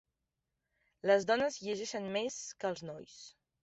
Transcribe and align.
Les 1.11 1.29
dones 1.33 1.61
llegeixen 1.69 2.11
més 2.19 2.43
que 2.61 2.75
els 2.75 2.87
nois. 2.93 3.25